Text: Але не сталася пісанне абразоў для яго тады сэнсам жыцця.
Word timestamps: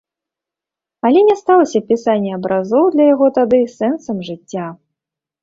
Але 1.09 1.21
не 1.27 1.35
сталася 1.41 1.81
пісанне 1.89 2.31
абразоў 2.39 2.89
для 2.97 3.05
яго 3.13 3.27
тады 3.37 3.61
сэнсам 3.77 4.17
жыцця. 4.33 4.67